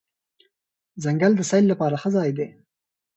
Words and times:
ځنګل 1.03 1.33
د 1.37 1.41
سیل 1.51 1.65
لپاره 1.71 1.95
ښه 2.01 2.09
ځای 2.15 2.29
دی. 2.37 2.47